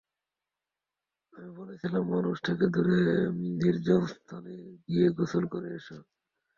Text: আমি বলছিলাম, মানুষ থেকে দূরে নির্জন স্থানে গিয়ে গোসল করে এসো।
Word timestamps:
আমি 1.33 1.49
বলছিলাম, 1.57 2.03
মানুষ 2.13 2.37
থেকে 2.47 2.65
দূরে 2.73 2.99
নির্জন 3.59 4.01
স্থানে 4.13 4.53
গিয়ে 4.87 5.07
গোসল 5.17 5.43
করে 5.53 5.69
এসো। 5.77 5.97